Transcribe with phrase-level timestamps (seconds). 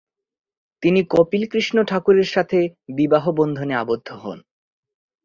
[0.83, 2.59] তিনি কপিল কৃষ্ণ ঠাকুরের সাথে
[2.95, 4.39] বিবাহবন্ধনে আবদ্ধ হন।